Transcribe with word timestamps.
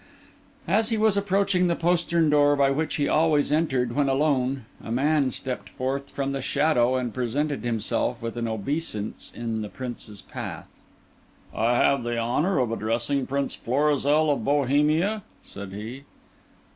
As 0.67 0.89
he 0.89 0.97
was 0.97 1.15
approaching 1.15 1.67
the 1.67 1.75
postern 1.75 2.31
door 2.31 2.55
by 2.55 2.71
which 2.71 2.95
he 2.95 3.07
always 3.07 3.51
entered 3.51 3.91
when 3.95 4.09
alone, 4.09 4.65
a 4.83 4.91
man 4.91 5.29
stepped 5.29 5.69
forth 5.69 6.09
from 6.09 6.31
the 6.31 6.41
shadow 6.41 6.95
and 6.95 7.13
presented 7.13 7.63
himself 7.63 8.19
with 8.19 8.35
an 8.35 8.47
obeisance 8.47 9.31
in 9.35 9.61
the 9.61 9.69
Prince's 9.69 10.23
path. 10.23 10.67
"I 11.53 11.75
have 11.75 12.01
the 12.01 12.17
honour 12.17 12.57
of 12.57 12.71
addressing 12.71 13.27
Prince 13.27 13.53
Florizel 13.53 14.31
of 14.31 14.43
Bohemia?" 14.43 15.21
said 15.43 15.71
he. 15.71 16.05